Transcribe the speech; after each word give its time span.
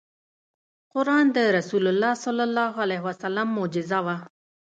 قرآن 0.93 1.25
د 1.35 1.37
رسول 1.57 1.85
الله 1.91 2.11
ص 3.21 3.23
معجزه 3.55 3.99
وه. 4.05 4.15